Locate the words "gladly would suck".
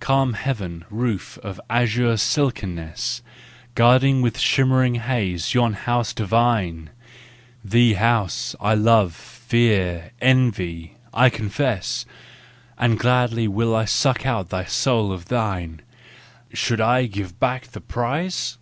12.98-14.24